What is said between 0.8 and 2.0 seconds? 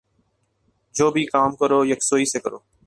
جو بھی کام کرو